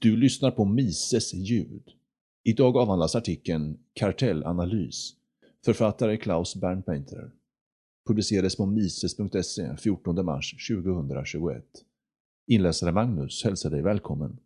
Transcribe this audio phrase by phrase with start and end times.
[0.00, 1.92] Du lyssnar på Mises ljud.
[2.44, 5.14] Idag avhandlas artikeln “Kartellanalys”
[5.64, 7.30] Författare Klaus Bernpainter.
[8.06, 11.64] Publicerades på mises.se 14 mars 2021.
[12.46, 14.38] Inläsare Magnus hälsar dig välkommen.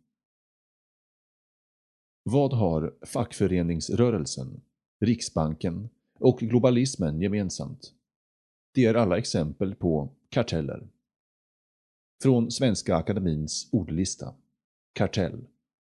[2.23, 4.61] Vad har fackföreningsrörelsen,
[4.99, 5.89] Riksbanken
[6.19, 7.93] och globalismen gemensamt?
[8.73, 10.87] De är alla exempel på karteller.
[12.23, 14.35] Från Svenska Akademins ordlista.
[14.93, 15.47] Kartell.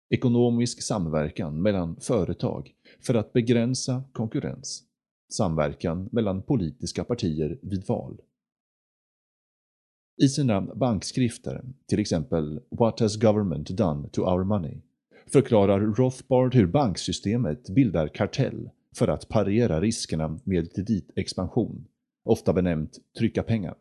[0.09, 4.83] Ekonomisk samverkan mellan företag för att begränsa konkurrens.
[5.33, 8.21] Samverkan mellan politiska partier vid val.
[10.21, 14.81] I sina bankskrifter, till exempel “What has government done to our money?”
[15.27, 21.87] förklarar Rothbard hur banksystemet bildar kartell för att parera riskerna med kreditexpansion,
[22.23, 23.75] ofta benämnt trycka pengar.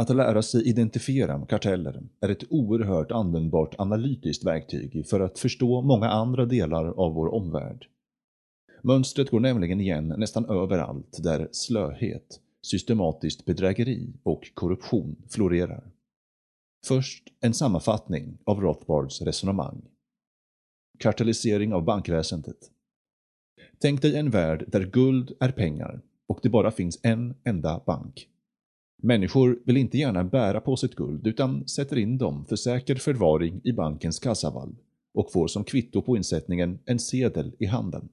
[0.00, 6.08] Att lära sig identifiera karteller är ett oerhört användbart analytiskt verktyg för att förstå många
[6.08, 7.86] andra delar av vår omvärld.
[8.82, 15.90] Mönstret går nämligen igen nästan överallt där slöhet, systematiskt bedrägeri och korruption florerar.
[16.86, 19.82] Först en sammanfattning av Rothbards resonemang.
[20.98, 22.70] Kartellisering av bankväsendet.
[23.78, 28.29] Tänk dig en värld där guld är pengar och det bara finns en enda bank.
[29.02, 33.60] Människor vill inte gärna bära på sitt guld utan sätter in dem för säker förvaring
[33.64, 34.74] i bankens kassavalv
[35.14, 38.08] och får som kvitto på insättningen en sedel i handen.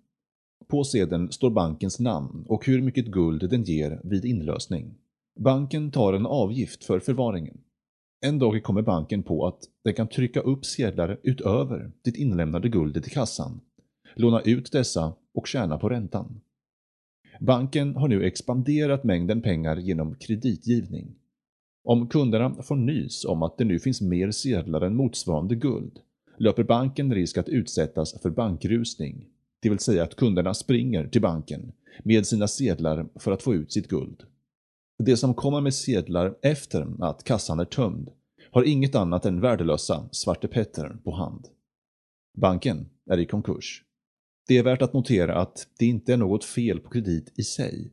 [0.67, 4.95] På sedeln står bankens namn och hur mycket guld den ger vid inlösning.
[5.39, 7.57] Banken tar en avgift för förvaringen.
[8.21, 13.07] En dag kommer banken på att den kan trycka upp sedlar utöver det inlämnade guldet
[13.07, 13.59] i kassan,
[14.15, 16.41] låna ut dessa och tjäna på räntan.
[17.39, 21.15] Banken har nu expanderat mängden pengar genom kreditgivning.
[21.83, 25.99] Om kunderna får nys om att det nu finns mer sedlar än motsvarande guld,
[26.37, 29.25] löper banken risk att utsättas för bankrusning,
[29.59, 31.71] det vill säga att kunderna springer till banken
[32.03, 34.23] med sina sedlar för att få ut sitt guld.
[35.03, 38.11] Det som kommer med sedlar efter att kassan är tömd
[38.51, 41.47] har inget annat än värdelösa Svarte Petter på hand.
[42.37, 43.83] Banken är i konkurs.
[44.47, 47.91] Det är värt att notera att det inte är något fel på kredit i sig,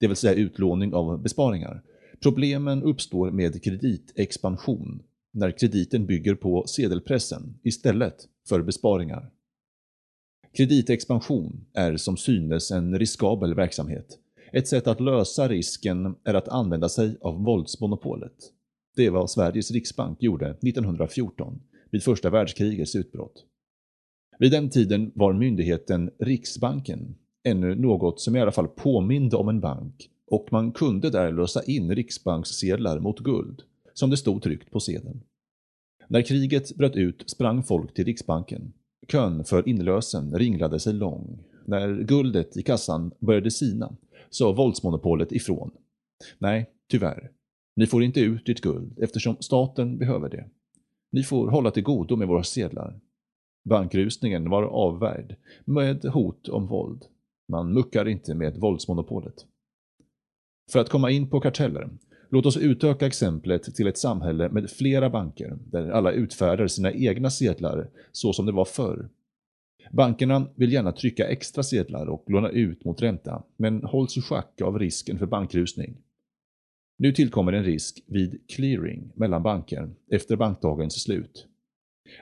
[0.00, 1.82] det vill säga utlåning av besparingar.
[2.22, 5.02] Problemen uppstår med kreditexpansion,
[5.32, 9.30] när krediten bygger på sedelpressen istället för besparingar.
[10.56, 14.18] Kreditexpansion är som synes en riskabel verksamhet.
[14.52, 18.36] Ett sätt att lösa risken är att använda sig av våldsmonopolet.
[18.96, 23.44] Det är vad Sveriges riksbank gjorde 1914, vid första världskrigets utbrott.
[24.38, 29.60] Vid den tiden var myndigheten Riksbanken ännu något som i alla fall påminde om en
[29.60, 33.62] bank och man kunde där lösa in riksbankssedlar mot guld,
[33.94, 35.22] som det stod tryckt på sedeln.
[36.08, 38.72] När kriget bröt ut sprang folk till Riksbanken.
[39.08, 41.44] Kön för inlösen ringlade sig lång.
[41.64, 43.96] När guldet i kassan började sina
[44.30, 45.70] sa våldsmonopolet ifrån.
[46.38, 47.30] Nej, tyvärr.
[47.76, 50.44] Ni får inte ut ditt guld eftersom staten behöver det.
[51.10, 53.00] Ni får hålla till godo med våra sedlar.
[53.64, 57.04] Bankrusningen var avvärjd, med hot om våld.
[57.48, 59.46] Man muckar inte med våldsmonopolet.
[60.72, 61.90] För att komma in på karteller,
[62.30, 67.30] låt oss utöka exemplet till ett samhälle med flera banker, där alla utfärdar sina egna
[67.30, 69.08] sedlar så som det var förr.
[69.92, 74.60] Bankerna vill gärna trycka extra sedlar och låna ut mot ränta, men hålls i schack
[74.60, 75.96] av risken för bankrusning.
[76.98, 81.46] Nu tillkommer en risk vid clearing mellan banker efter bankdagens slut.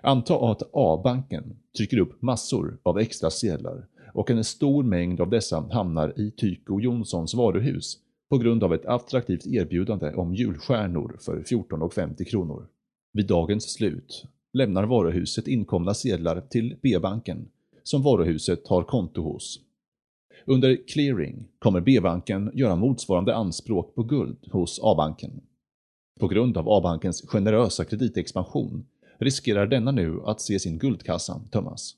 [0.03, 5.69] Anta att A-banken trycker upp massor av extra sedlar och en stor mängd av dessa
[5.73, 7.99] hamnar i Tyko Jonssons varuhus
[8.31, 12.67] på grund av ett attraktivt erbjudande om julstjärnor för 14,50 kronor.
[13.13, 17.49] Vid dagens slut lämnar varuhuset inkomna sedlar till B-banken
[17.83, 19.61] som varuhuset har konto hos.
[20.47, 25.41] Under clearing kommer B-banken göra motsvarande anspråk på guld hos A-banken.
[26.21, 28.85] På grund av A-bankens generösa kreditexpansion
[29.21, 31.97] riskerar denna nu att se sin guldkassa tömmas.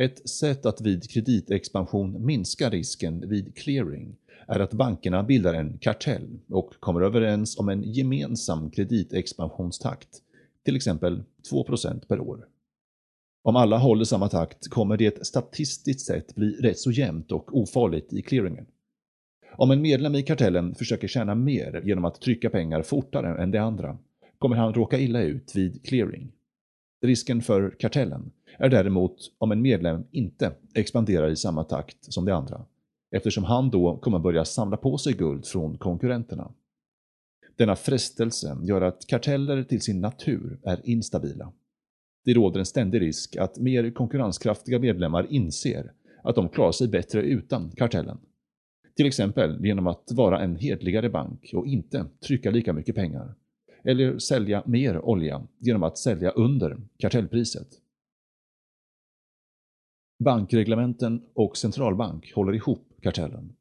[0.00, 4.16] Ett sätt att vid kreditexpansion minska risken vid clearing
[4.48, 10.08] är att bankerna bildar en kartell och kommer överens om en gemensam kreditexpansionstakt,
[10.64, 12.46] till exempel 2% per år.
[13.42, 18.12] Om alla håller samma takt kommer det statistiskt sett bli rätt så jämnt och ofarligt
[18.12, 18.66] i clearingen.
[19.52, 23.58] Om en medlem i kartellen försöker tjäna mer genom att trycka pengar fortare än de
[23.58, 23.98] andra
[24.38, 26.32] kommer han råka illa ut vid clearing.
[27.02, 32.32] Risken för kartellen är däremot om en medlem inte expanderar i samma takt som de
[32.32, 32.64] andra,
[33.10, 36.52] eftersom han då kommer börja samla på sig guld från konkurrenterna.
[37.56, 41.52] Denna frestelse gör att karteller till sin natur är instabila.
[42.24, 45.92] Det råder en ständig risk att mer konkurrenskraftiga medlemmar inser
[46.22, 48.18] att de klarar sig bättre utan kartellen.
[48.96, 53.34] Till exempel genom att vara en hedligare bank och inte trycka lika mycket pengar.
[53.86, 57.68] Eller sälja mer olja genom att sälja under kartellpriset.
[60.24, 63.52] Bankreglementen och centralbank håller ihop kartellen.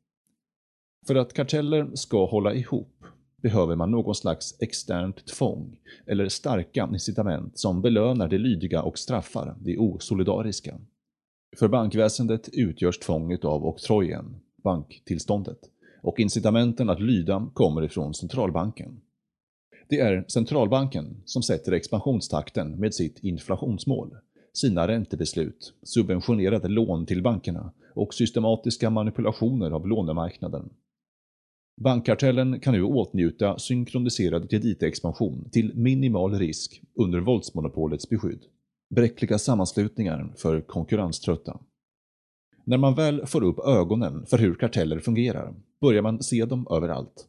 [1.07, 3.03] För att karteller ska hålla ihop
[3.37, 9.55] behöver man någon slags externt tvång eller starka incitament som belönar det lydiga och straffar
[9.59, 10.79] det osolidariska.
[11.59, 15.59] För bankväsendet utgörs tvånget av oktrojen, banktillståndet,
[16.01, 19.01] och incitamenten att lyda kommer ifrån centralbanken.
[19.87, 24.17] Det är centralbanken som sätter expansionstakten med sitt inflationsmål,
[24.53, 30.69] sina räntebeslut, subventionerade lån till bankerna och systematiska manipulationer av lånemarknaden.
[31.81, 38.45] Bankkartellen kan nu åtnjuta synkroniserad kreditexpansion till minimal risk under våldsmonopolets beskydd.
[38.95, 41.59] Bräckliga sammanslutningar för konkurrenströtta.
[42.63, 47.27] När man väl får upp ögonen för hur karteller fungerar börjar man se dem överallt.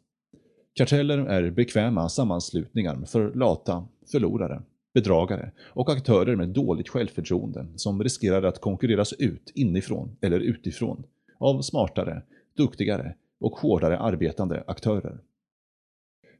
[0.77, 4.63] Karteller är bekväma sammanslutningar för lata förlorare,
[4.95, 11.05] bedragare och aktörer med dåligt självförtroende som riskerar att konkurreras ut inifrån eller utifrån
[11.39, 12.23] av smartare,
[12.57, 15.19] duktigare och hårdare arbetande aktörer.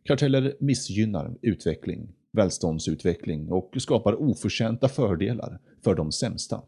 [0.05, 6.63] Karteller missgynnar utveckling, välståndsutveckling och skapar oförtjänta fördelar för de sämsta.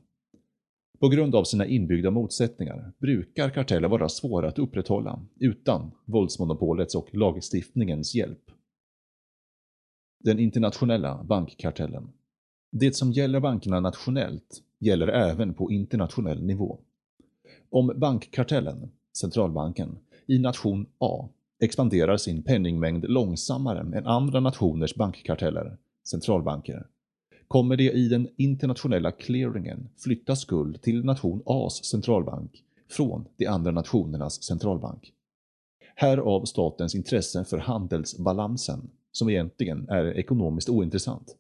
[0.98, 7.14] På grund av sina inbyggda motsättningar brukar karteller vara svåra att upprätthålla utan våldsmonopolets och
[7.14, 8.50] lagstiftningens hjälp.
[10.24, 12.12] Den internationella bankkartellen.
[12.70, 16.78] Det som gäller bankerna nationellt gäller även på internationell nivå.
[17.70, 21.28] Om bankkartellen, centralbanken, i nation A
[21.60, 26.86] expanderar sin penningmängd långsammare än andra nationers bankkarteller, centralbanker,
[27.48, 33.70] kommer det i den internationella clearingen flytta skuld till nation A's centralbank från de andra
[33.70, 35.12] nationernas centralbank.
[35.94, 41.36] Härav statens intresse för handelsbalansen, som egentligen är ekonomiskt ointressant.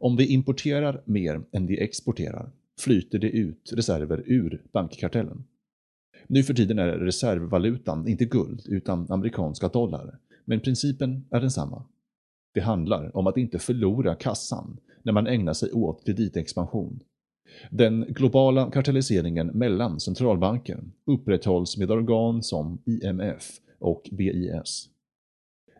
[0.00, 2.50] Om vi importerar mer än vi exporterar
[2.80, 5.44] flyter det ut reserver ur bankkartellen.
[6.26, 11.84] Nu för tiden är reservvalutan inte guld utan amerikanska dollar, men principen är densamma.
[12.54, 17.00] Det handlar om att inte förlora kassan när man ägnar sig åt kreditexpansion.
[17.70, 24.88] Den globala kartelliseringen mellan centralbanker upprätthålls med organ som IMF och BIS.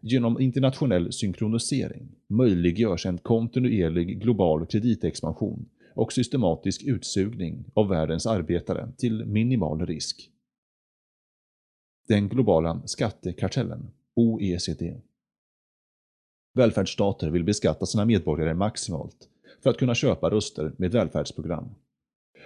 [0.03, 9.25] Genom internationell synkronisering möjliggörs en kontinuerlig global kreditexpansion och systematisk utsugning av världens arbetare till
[9.25, 10.31] minimal risk.
[12.09, 15.01] Den globala skattekartellen, OECD.
[16.55, 19.29] Välfärdsstater vill beskatta sina medborgare maximalt
[19.63, 21.75] för att kunna köpa röster med välfärdsprogram.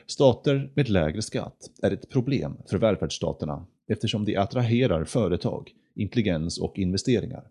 [0.06, 6.78] Stater med lägre skatt är ett problem för välfärdsstaterna eftersom de attraherar företag, intelligens och
[6.78, 7.48] investeringar.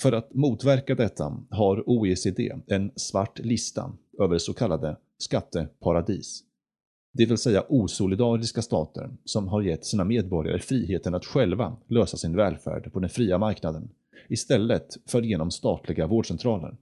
[0.00, 6.42] För att motverka detta har OECD en svart lista över så kallade skatteparadis
[7.16, 12.36] det vill säga osolidariska stater som har gett sina medborgare friheten att själva lösa sin
[12.36, 13.88] välfärd på den fria marknaden
[14.28, 16.76] istället för genom statliga vårdcentraler.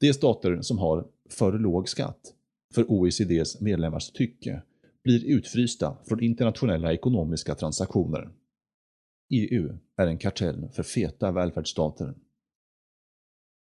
[0.00, 2.34] De stater som har för låg skatt,
[2.74, 4.62] för OECDs medlemmars tycke,
[5.04, 8.30] blir utfrysta från internationella ekonomiska transaktioner.
[9.30, 12.14] EU är en kartell för feta välfärdsstater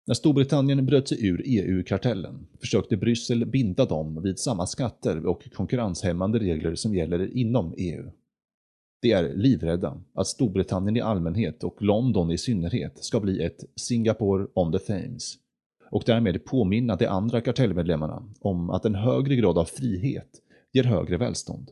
[0.05, 6.39] när Storbritannien bröt sig ur EU-kartellen försökte Bryssel binda dem vid samma skatter och konkurrenshämmande
[6.39, 8.11] regler som gäller inom EU.
[9.03, 14.47] De är livrädda att Storbritannien i allmänhet och London i synnerhet ska bli ett Singapore
[14.53, 15.35] on the Thames
[15.91, 20.29] och därmed påminna de andra kartellmedlemmarna om att en högre grad av frihet
[20.73, 21.71] ger högre välstånd.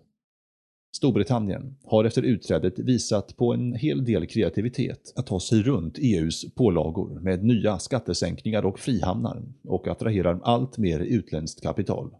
[0.95, 6.55] Storbritannien har efter utträdet visat på en hel del kreativitet att ta sig runt EUs
[6.55, 12.15] pålagor med nya skattesänkningar och frihamnar och attraherar allt mer utländskt kapital.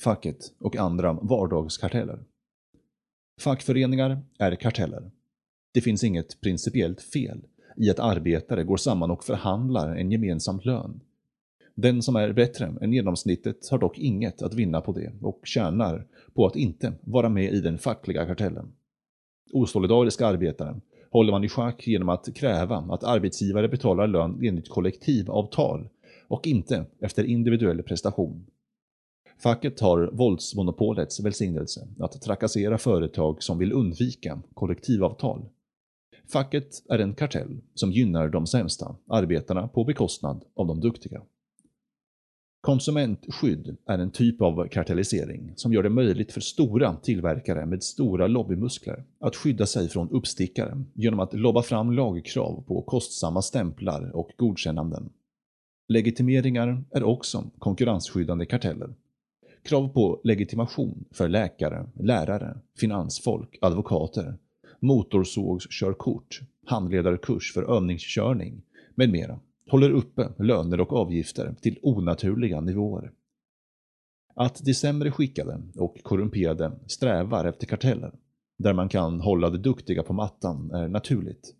[0.00, 2.18] Facket och andra vardagskarteller.
[3.40, 5.10] Fackföreningar är karteller.
[5.72, 7.44] Det finns inget principiellt fel
[7.76, 11.00] i att arbetare går samman och förhandlar en gemensam lön
[11.76, 16.06] den som är bättre än genomsnittet har dock inget att vinna på det och tjänar
[16.34, 18.72] på att inte vara med i den fackliga kartellen.
[19.52, 25.88] Osolidariska arbetare håller man i schack genom att kräva att arbetsgivare betalar lön enligt kollektivavtal
[26.28, 28.46] och inte efter individuell prestation.
[29.38, 35.48] Facket har våldsmonopolets välsignelse att trakassera företag som vill undvika kollektivavtal.
[36.32, 41.22] Facket är en kartell som gynnar de sämsta arbetarna på bekostnad av de duktiga.
[42.60, 48.26] Konsumentskydd är en typ av kartellisering som gör det möjligt för stora tillverkare med stora
[48.26, 54.30] lobbymuskler att skydda sig från uppstickare genom att lobba fram lagkrav på kostsamma stämplar och
[54.36, 55.10] godkännanden.
[55.88, 58.94] Legitimeringar är också konkurrensskyddande karteller.
[59.66, 64.38] Krav på legitimation för läkare, lärare, finansfolk, advokater,
[64.80, 68.62] motorsågskörkort, handledarkurs för övningskörning
[68.94, 73.12] med mera håller uppe löner och avgifter till onaturliga nivåer.
[74.34, 78.12] Att de sämre skickade och korrumperade strävar efter karteller,
[78.58, 81.54] där man kan hålla de duktiga på mattan, är naturligt.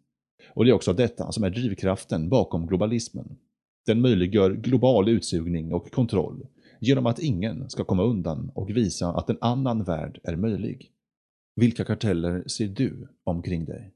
[0.55, 3.37] Och det är också detta som är drivkraften bakom globalismen.
[3.87, 6.47] Den möjliggör global utsugning och kontroll
[6.81, 10.91] genom att ingen ska komma undan och visa att en annan värld är möjlig.
[11.57, 13.96] Vilka karteller ser du omkring dig?